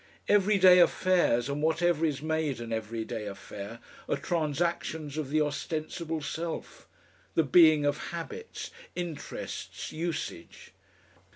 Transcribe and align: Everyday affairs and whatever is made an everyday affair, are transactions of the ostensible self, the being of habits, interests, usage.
Everyday 0.27 0.79
affairs 0.79 1.47
and 1.47 1.61
whatever 1.61 2.03
is 2.07 2.23
made 2.23 2.59
an 2.59 2.73
everyday 2.73 3.27
affair, 3.27 3.77
are 4.09 4.17
transactions 4.17 5.15
of 5.15 5.29
the 5.29 5.41
ostensible 5.41 6.21
self, 6.23 6.87
the 7.35 7.43
being 7.43 7.85
of 7.85 8.07
habits, 8.09 8.71
interests, 8.95 9.91
usage. 9.91 10.73